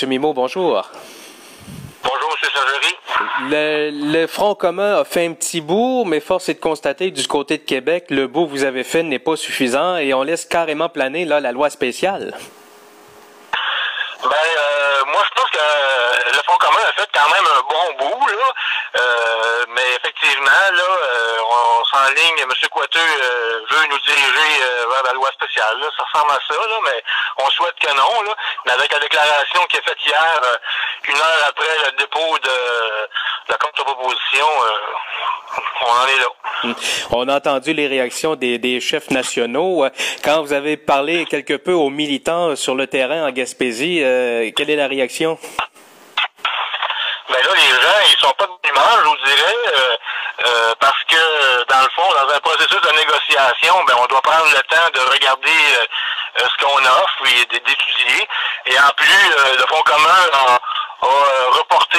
Monsieur 0.00 0.08
Mimo, 0.08 0.32
bonjour. 0.32 0.90
Bonjour, 2.02 2.36
M. 2.42 2.48
Sagery. 2.54 2.96
Le, 3.50 3.90
le, 3.90 4.26
Front 4.26 4.54
commun 4.54 4.98
a 4.98 5.04
fait 5.04 5.26
un 5.26 5.34
petit 5.34 5.60
bout, 5.60 6.06
mais 6.06 6.20
force 6.20 6.48
est 6.48 6.54
de 6.54 6.58
constater 6.58 7.10
que 7.12 7.16
du 7.16 7.26
côté 7.26 7.58
de 7.58 7.64
Québec, 7.64 8.06
le 8.08 8.26
bout 8.26 8.46
que 8.46 8.50
vous 8.50 8.64
avez 8.64 8.82
fait 8.82 9.02
n'est 9.02 9.18
pas 9.18 9.36
suffisant 9.36 9.98
et 9.98 10.14
on 10.14 10.22
laisse 10.22 10.46
carrément 10.46 10.88
planer 10.88 11.26
là, 11.26 11.38
la 11.40 11.52
loi 11.52 11.68
spéciale. 11.68 12.34
Ben, 14.22 14.30
euh, 14.30 15.04
moi, 15.04 15.22
je 15.22 15.38
pense 15.38 15.50
que 15.50 16.34
le 16.34 16.42
Front 16.44 16.56
commun 16.56 16.80
a 16.88 16.92
fait 16.98 17.08
quand 17.12 17.28
même 17.34 17.44
un 17.44 17.60
bon 17.68 18.06
bout, 18.06 18.26
là. 18.28 18.54
Euh, 18.96 19.64
mais 19.68 19.82
effectivement, 19.96 20.50
là, 20.50 20.82
euh, 20.82 21.38
on, 21.48 21.84
s'enligne, 21.84 22.42
M. 22.42 22.50
Coiteux 22.70 22.98
euh, 22.98 23.60
veut 23.70 23.86
nous 23.88 23.98
diriger 23.98 24.60
vers 24.90 25.02
la 25.04 25.12
loi 25.12 25.30
spéciale. 25.32 25.76
Ça 25.96 26.04
ressemble 26.12 26.32
à 26.32 26.38
ça, 26.48 26.54
là, 26.54 26.76
mais 26.84 27.02
on 27.38 27.50
souhaite 27.50 27.74
que 27.80 27.90
non. 27.96 28.22
Là. 28.22 28.34
Mais 28.66 28.72
avec 28.72 28.92
la 28.92 28.98
déclaration 28.98 29.64
qui 29.68 29.76
est 29.76 29.84
faite 29.84 29.98
hier, 30.04 30.40
une 31.08 31.14
heure 31.14 31.48
après 31.48 31.64
le 31.86 31.98
dépôt 31.98 32.38
de 32.42 32.50
la 33.48 33.56
contre-proposition, 33.58 34.46
on 35.82 35.90
en 35.90 36.06
est 36.06 36.18
là. 36.18 36.26
Hum. 36.64 36.74
On 37.12 37.28
a 37.28 37.36
entendu 37.36 37.72
les 37.72 37.86
réactions 37.86 38.34
des, 38.34 38.80
chefs 38.80 39.10
nationaux. 39.10 39.86
Quand 40.24 40.42
vous 40.42 40.52
avez 40.52 40.76
parlé 40.76 41.26
quelque 41.26 41.54
peu 41.54 41.72
aux 41.72 41.90
militants 41.90 42.56
sur 42.56 42.74
le 42.74 42.86
terrain 42.86 43.26
en 43.26 43.30
Gaspésie, 43.30 43.98
quelle 44.56 44.70
est 44.70 44.76
la 44.76 44.88
réaction? 44.88 45.38
Ben 47.30 47.44
là, 47.44 47.54
les 47.54 47.70
gens, 47.82 48.00
ils 48.06 48.18
sont 48.18 48.32
pas 48.32 48.46
de 48.46 48.52
l'image, 48.64 48.98
je 48.98 49.08
vous 49.08 49.24
dirais, 49.24 49.56
euh, 49.76 49.96
euh, 50.46 50.74
parce 50.80 51.04
que, 51.08 51.64
dans 51.68 51.80
le 51.82 51.88
fond, 51.94 52.08
dans 52.12 52.34
un 52.34 52.40
processus 52.40 52.80
de 52.80 52.90
négociation, 52.96 53.84
ben, 53.84 53.94
on 53.98 54.06
doit 54.06 54.20
prendre 54.22 54.50
le 54.50 54.62
temps 54.62 54.90
de 54.92 55.12
regarder 55.12 55.60
euh, 55.78 56.44
ce 56.44 56.64
qu'on 56.64 56.84
offre 56.84 57.22
et 57.26 57.44
d'étudier. 57.46 58.28
Et 58.66 58.78
en 58.80 58.90
plus, 58.96 59.30
le 59.58 59.66
Fonds 59.68 59.82
commun 59.82 60.26
a, 60.32 60.58
a 61.06 61.50
reporté 61.58 61.98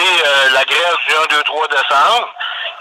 la 0.51 0.65
grève 0.65 0.97
du 1.07 1.15
1, 1.15 1.25
2, 1.37 1.43
3 1.43 1.67
décembre. 1.69 2.33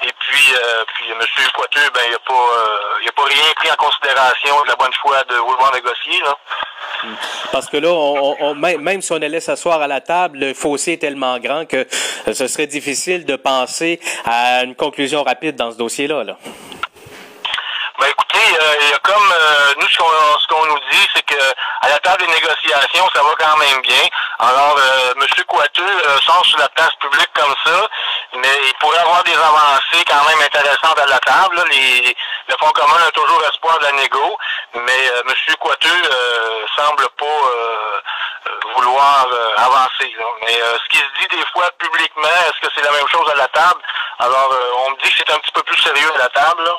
Et 0.03 0.13
puis, 0.19 0.55
euh, 0.55 0.85
puis 0.95 1.11
M. 1.11 1.21
Poiteux, 1.55 1.91
ben, 1.91 2.03
il 2.07 2.13
n'a 2.13 2.19
pas, 2.21 2.33
euh, 2.33 3.09
a 3.09 3.13
pas 3.13 3.25
rien 3.25 3.53
pris 3.57 3.71
en 3.71 3.77
considération 3.77 4.63
de 4.63 4.69
la 4.69 4.77
bonne 4.77 4.95
foi 4.95 5.23
de 5.25 5.35
vouloir 5.37 5.73
négocier. 5.73 6.21
Là. 6.23 6.35
Parce 7.53 7.69
que 7.69 7.77
là, 7.77 8.55
même 8.55 9.03
si 9.03 9.13
on 9.13 9.17
allait 9.17 9.41
s'asseoir 9.41 9.81
à 9.81 9.87
la 9.87 10.01
table, 10.01 10.39
le 10.39 10.55
fossé 10.55 10.93
est 10.93 10.99
tellement 10.99 11.39
grand 11.39 11.67
que 11.67 11.87
ce 12.33 12.47
serait 12.47 12.67
difficile 12.67 13.25
de 13.25 13.37
penser 13.37 14.01
à 14.25 14.65
une 14.65 14.75
conclusion 14.75 15.23
rapide 15.23 15.57
dans 15.57 15.73
ce 15.73 15.77
dossier-là. 15.77 16.25
Là. 16.25 16.37
Ben 18.01 18.07
écoutez, 18.07 18.57
euh, 18.63 18.97
comme 19.03 19.33
euh, 19.33 19.75
nous 19.79 19.89
ce 19.89 20.47
qu'on 20.49 20.67
nous 20.67 20.79
dit, 20.91 21.07
c'est 21.15 21.25
que 21.25 21.35
table 22.01 22.27
des 22.27 22.33
négociations, 22.33 23.09
ça 23.15 23.23
va 23.23 23.31
quand 23.39 23.57
même 23.57 23.81
bien. 23.83 24.03
Alors, 24.39 24.77
euh, 24.79 25.13
M. 25.21 25.27
Coiteux 25.47 25.83
euh, 25.83 26.19
sort 26.21 26.45
sur 26.47 26.59
la 26.59 26.69
place 26.71 26.95
publique 27.01 27.31
comme 27.35 27.55
ça, 27.65 27.89
mais 28.35 28.49
il 28.67 28.75
pourrait 28.81 28.99
avoir 28.99 29.23
des 29.25 29.35
avancées 29.35 30.05
quand 30.09 30.25
même 30.29 30.41
intéressantes 30.41 30.99
à 30.99 31.07
la 31.07 31.19
table. 31.21 31.57
Là. 31.57 31.65
Les, 31.71 32.17
le 32.49 32.55
Fonds 32.59 32.73
commun 32.73 32.97
a 33.07 33.11
toujours 33.11 33.43
espoir 33.45 33.79
de 33.79 33.85
la 33.85 33.93
négo, 33.93 34.39
mais 34.75 35.11
euh, 35.11 35.23
M. 35.29 35.55
Coiteux 35.61 36.03
euh, 36.13 36.67
semble 36.77 37.09
pas 37.19 37.27
vouloir 38.75 39.27
avancer. 39.57 40.13
Là. 40.19 40.25
Mais 40.47 40.55
ce 40.55 40.89
qui 40.89 40.99
se 40.99 41.21
dit 41.21 41.37
des 41.37 41.45
fois 41.53 41.71
publiquement, 41.79 42.29
est-ce 42.49 42.67
que 42.67 42.73
c'est 42.75 42.85
la 42.85 42.93
même 42.93 43.09
chose 43.09 43.29
à 43.31 43.37
la 43.37 43.49
table? 43.49 43.81
Alors, 44.19 44.55
on 44.87 44.91
me 44.91 44.97
dit 44.97 45.11
que 45.11 45.19
c'est 45.19 45.35
un 45.35 45.39
petit 45.39 45.53
peu 45.53 45.63
plus 45.63 45.81
sérieux 45.83 46.11
à 46.15 46.19
la 46.19 46.29
table. 46.31 46.65
Là. 46.65 46.73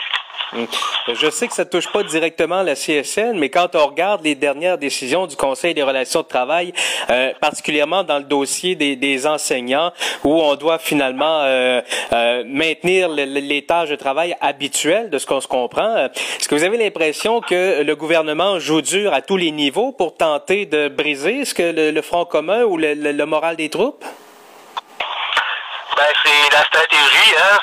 Hum. 0.54 0.68
Je 1.08 1.30
sais 1.30 1.48
que 1.48 1.54
ça 1.54 1.66
touche 1.66 1.88
pas 1.92 2.04
directement 2.04 2.62
la 2.62 2.76
CSN, 2.76 3.38
mais 3.38 3.50
quand 3.50 3.76
on 3.76 3.88
regarde 3.88 4.24
les 4.24 4.36
dernières 4.36 4.78
décisions 4.78 5.26
du 5.26 5.36
Conseil 5.36 5.74
des 5.74 5.84
relations 5.84 6.22
de 6.22 6.28
travail, 6.28 6.74
euh, 7.10 7.32
particulièrement 7.40 8.04
dans 8.04 8.18
le 8.18 8.26
dossier 8.26 8.76
des, 8.76 9.28
enseignants, 9.28 9.94
où 10.24 10.42
on 10.42 10.56
doit 10.56 10.80
finalement 10.80 11.42
euh, 11.44 11.82
euh, 12.12 12.44
maintenir 12.46 13.10
les, 13.10 13.26
les 13.26 13.66
tâches 13.66 13.90
de 13.90 13.96
travail 13.96 14.36
habituelles, 14.42 15.10
de 15.10 15.18
ce 15.18 15.26
qu'on 15.26 15.42
se 15.42 15.48
comprend, 15.48 15.96
est-ce 16.06 16.48
que 16.48 16.56
vous 16.56 16.64
avez 16.64 16.78
l'impression 16.78 17.40
que 17.42 17.81
le 17.81 17.96
gouvernement 17.96 18.59
joue 18.59 18.81
dur 18.81 19.14
à 19.14 19.22
tous 19.22 19.38
les 19.38 19.52
niveaux 19.52 19.92
pour 19.92 20.16
tenter 20.16 20.66
de 20.66 20.88
briser? 20.90 21.46
Ce 21.46 21.54
que 21.54 21.64
le, 21.64 21.92
le 21.92 22.02
Front 22.02 22.25
commun 22.25 22.64
ou 22.64 22.78
le, 22.78 22.94
le, 22.94 23.12
le 23.12 23.25
moral 23.25 23.56
des 23.56 23.70
troupes? 23.70 24.04
Ben, 25.96 26.14
c'est 26.24 26.56
la 26.56 26.64
stratégie, 26.66 27.36
hein, 27.38 27.59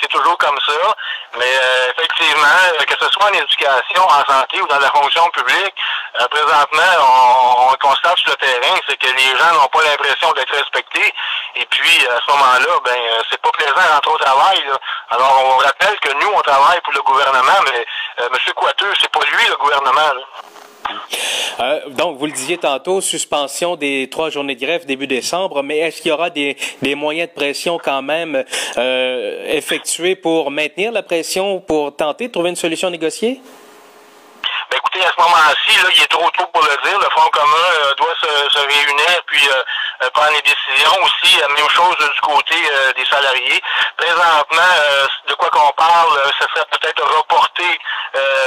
c'est 0.00 0.08
toujours 0.08 0.38
comme 0.38 0.58
ça. 0.64 0.96
Mais 1.38 1.44
euh, 1.46 1.92
effectivement, 1.96 2.58
euh, 2.80 2.84
que 2.84 2.94
ce 2.98 3.08
soit 3.10 3.26
en 3.26 3.32
éducation, 3.32 4.02
en 4.02 4.24
santé 4.24 4.60
ou 4.60 4.66
dans 4.66 4.80
la 4.80 4.90
fonction 4.90 5.28
publique, 5.30 5.74
euh, 6.20 6.26
présentement, 6.26 6.92
on, 6.98 7.70
on, 7.70 7.74
constate 7.76 8.18
sur 8.18 8.30
le 8.30 8.36
terrain, 8.36 8.76
c'est 8.88 8.96
que 8.96 9.06
les 9.06 9.38
gens 9.38 9.54
n'ont 9.54 9.68
pas 9.68 9.82
l'impression 9.84 10.32
d'être 10.32 10.52
respectés. 10.52 11.14
Et 11.54 11.66
puis, 11.66 12.06
à 12.08 12.18
ce 12.20 12.30
moment-là, 12.32 12.80
ben, 12.84 13.00
c'est 13.30 13.40
pas 13.40 13.50
plaisant 13.52 13.76
à 13.76 13.94
rentrer 13.94 14.12
au 14.12 14.18
travail. 14.18 14.64
Là. 14.68 14.78
Alors, 15.10 15.44
on 15.44 15.58
rappelle 15.58 15.98
que 16.00 16.12
nous, 16.14 16.32
on 16.34 16.40
travaille 16.40 16.80
pour 16.80 16.92
le 16.94 17.02
gouvernement, 17.02 17.60
mais 17.64 17.86
euh, 18.20 18.28
M. 18.32 18.52
Coiteux, 18.54 18.92
c'est 19.00 19.10
pas 19.10 19.24
lui 19.24 19.46
le 19.48 19.56
gouvernement. 19.56 20.00
Là. 20.14 20.22
Euh, 21.60 21.80
donc, 21.90 22.18
vous 22.18 22.26
le 22.26 22.32
disiez 22.32 22.58
tantôt, 22.58 23.00
suspension 23.00 23.76
des 23.76 24.08
trois 24.10 24.30
journées 24.30 24.54
de 24.54 24.60
grève 24.60 24.86
début 24.86 25.06
décembre, 25.06 25.62
mais 25.62 25.78
est-ce 25.78 26.00
qu'il 26.00 26.10
y 26.10 26.12
aura 26.12 26.30
des, 26.30 26.56
moyens 26.94 27.28
de 27.28 27.34
pression 27.34 27.78
quand 27.82 28.02
même 28.02 28.44
euh, 28.76 29.46
effectués 29.48 30.16
pour 30.16 30.50
maintenir 30.50 30.92
la 30.92 31.02
pression, 31.02 31.60
pour 31.60 31.94
tenter 31.94 32.28
de 32.28 32.32
trouver 32.32 32.50
une 32.50 32.56
solution 32.56 32.90
négociée? 32.90 33.40
Ben 34.70 34.78
écoutez, 34.78 35.04
à 35.04 35.10
ce 35.10 35.20
moment-ci, 35.20 35.96
il 35.96 36.02
est 36.02 36.06
trop 36.06 36.30
tôt 36.30 36.46
pour 36.52 36.62
le 36.62 36.88
dire. 36.88 36.98
Le 36.98 37.10
Front 37.10 37.28
commun 37.30 37.68
euh, 37.84 37.94
doit 37.98 38.14
se, 38.22 38.58
réunir 38.58 39.22
puis 39.26 39.40
prendre 40.08 40.32
les 40.32 40.42
décisions 40.42 40.96
aussi. 41.02 41.36
Même 41.56 41.68
chose 41.70 41.96
du 41.98 42.20
côté 42.20 42.56
euh, 42.72 42.92
des 42.94 43.04
salariés. 43.06 43.62
Présentement, 43.96 44.72
euh, 44.78 45.06
de 45.28 45.34
quoi 45.34 45.50
qu'on 45.50 45.72
parle, 45.72 46.18
ce 46.38 46.46
serait 46.54 46.66
peut-être 46.70 47.02
reporté 47.16 47.78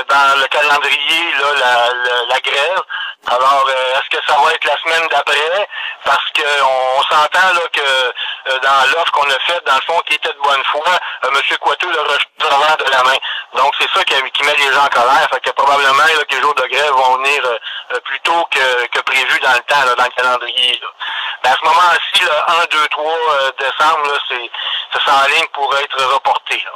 dans 0.09 0.39
le 0.39 0.47
calendrier 0.47 1.31
là, 1.39 1.53
la, 1.55 1.93
la, 1.93 2.25
la 2.27 2.39
grève. 2.41 2.81
Alors, 3.27 3.69
est-ce 3.69 4.17
que 4.17 4.23
ça 4.27 4.37
va 4.37 4.51
être 4.51 4.65
la 4.65 4.77
semaine 4.77 5.07
d'après? 5.09 5.69
Parce 6.03 6.25
qu'on 6.35 6.99
on, 6.99 7.03
s'entend 7.03 7.53
là 7.53 7.61
que 7.71 8.57
dans 8.59 8.91
l'offre 8.91 9.11
qu'on 9.13 9.29
a 9.29 9.39
faite, 9.47 9.63
dans 9.65 9.75
le 9.75 9.81
fond, 9.81 10.01
qui 10.05 10.15
était 10.15 10.33
de 10.33 10.39
bonne 10.43 10.63
foi, 10.65 10.99
M. 11.23 11.57
Coiteux 11.61 11.91
le 11.91 11.99
revers 12.47 12.77
de 12.77 12.91
la 12.91 13.03
main. 13.03 13.17
Donc, 13.55 13.73
c'est 13.79 13.89
ça 13.93 14.03
qui, 14.03 14.15
qui, 14.31 14.43
met 14.43 14.55
les 14.55 14.71
gens 14.73 14.85
en 14.85 14.89
colère. 14.89 15.27
Fait 15.31 15.39
que 15.39 15.49
probablement 15.51 16.03
là, 16.03 16.25
que 16.27 16.35
les 16.35 16.41
jours 16.41 16.55
de 16.55 16.67
grève 16.67 16.91
vont 16.91 17.17
venir 17.17 17.45
euh, 17.45 17.99
plus 18.01 18.19
tôt 18.21 18.45
que, 18.51 18.87
que, 18.87 18.99
prévu 19.01 19.39
dans 19.39 19.53
le 19.53 19.61
temps, 19.61 19.85
là, 19.85 19.95
dans 19.95 20.03
le 20.03 20.09
calendrier. 20.09 20.79
Là. 20.81 20.87
Mais 21.43 21.49
à 21.49 21.55
ce 21.55 21.65
moment-ci, 21.65 22.21
le 22.21 22.53
1, 22.53 22.65
2, 22.71 22.87
3 22.89 23.03
euh, 23.03 23.51
décembre, 23.59 24.07
là, 24.07 24.19
c'est, 24.29 24.49
ça 24.93 25.05
s'enligne 25.05 25.47
pour 25.53 25.75
être 25.77 26.13
reporté. 26.13 26.55
Là. 26.55 26.71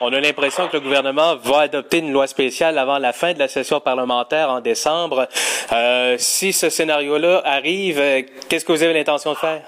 On 0.00 0.12
a 0.12 0.20
l'impression 0.20 0.68
que 0.68 0.74
le 0.74 0.80
gouvernement 0.80 1.36
va 1.36 1.60
adopter 1.60 1.98
une 1.98 2.12
loi 2.12 2.26
spéciale 2.26 2.78
avant 2.78 2.98
la 2.98 3.12
fin 3.12 3.32
de 3.32 3.38
la 3.38 3.48
session 3.48 3.80
parlementaire 3.80 4.50
en 4.50 4.60
décembre. 4.60 5.28
Euh, 5.72 6.16
si 6.18 6.52
ce 6.52 6.70
scénario-là 6.70 7.42
arrive, 7.44 7.98
euh, 7.98 8.22
qu'est-ce 8.48 8.64
que 8.64 8.72
vous 8.72 8.82
avez 8.82 8.94
l'intention 8.94 9.32
de 9.32 9.38
faire? 9.38 9.60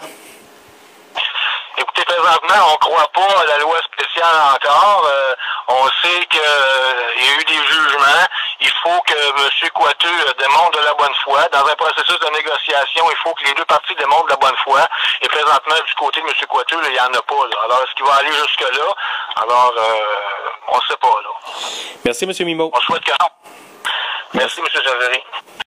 Écoutez, 1.76 2.02
présentement, 2.04 2.66
on 2.68 2.72
ne 2.72 2.76
croit 2.76 3.10
pas 3.14 3.40
à 3.40 3.46
la 3.46 3.58
loi 3.58 3.76
spéciale 3.92 4.36
encore. 4.54 5.06
Euh, 5.06 5.34
on 5.68 5.84
sait 6.02 6.26
qu'il 6.30 6.40
euh, 6.40 7.20
y 7.20 7.28
a 7.28 7.40
eu 7.40 7.44
des 7.44 7.66
jugements. 7.66 8.26
Il 8.60 8.70
faut 8.82 9.00
que 9.02 9.14
M. 9.14 9.70
Coiteux 9.72 10.34
démontre 10.38 10.78
de 10.78 10.84
la 10.84 10.94
bonne 10.94 11.14
foi. 11.22 11.46
Dans 11.52 11.64
un 11.66 11.74
processus 11.76 12.18
de 12.18 12.36
négociation, 12.36 13.04
il 13.10 13.16
faut 13.22 13.32
que 13.34 13.44
les 13.44 13.54
deux 13.54 13.64
parties 13.64 13.94
démontrent 13.94 14.26
de 14.26 14.30
la 14.30 14.36
bonne 14.36 14.56
foi. 14.64 14.80
Et 15.22 15.28
présentement, 15.28 15.76
du 15.86 15.94
côté 15.94 16.20
de 16.20 16.26
M. 16.26 16.32
Coiteux, 16.48 16.80
il 16.84 16.92
n'y 16.92 17.00
en 17.00 17.06
a 17.06 17.22
pas. 17.22 17.46
Là. 17.50 17.56
Alors, 17.64 17.82
est-ce 17.84 17.94
qu'il 17.94 18.04
va 18.04 18.14
aller 18.14 18.32
jusque-là? 18.32 18.94
Alors, 19.36 19.72
euh, 19.78 20.68
on 20.68 20.76
ne 20.76 20.82
sait 20.88 20.96
pas. 20.96 21.20
Là. 21.22 21.30
Merci, 22.04 22.24
M. 22.24 22.46
Mimo. 22.46 22.70
On 22.74 22.80
souhaite 22.80 23.04
que 23.04 23.12
non. 23.12 23.28
Merci, 24.34 24.60
M. 24.60 24.66
Javery. 24.84 25.22